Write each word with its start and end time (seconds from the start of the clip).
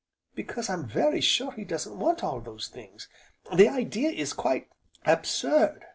"Because 0.33 0.67
I'm 0.67 0.87
very 0.87 1.21
sure 1.21 1.51
he 1.51 1.63
doesn't 1.63 1.99
want 1.99 2.23
all 2.23 2.39
those 2.41 2.67
things, 2.69 3.07
the 3.55 3.67
idea 3.69 4.09
is 4.09 4.33
quite 4.33 4.67
absurd! 5.05 5.85